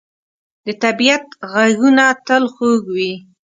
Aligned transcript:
د 0.65 0.67
طبیعت 0.83 1.25
ږغونه 1.53 2.05
تل 2.25 2.43
خوږ 2.53 2.81
وي. 2.95 3.13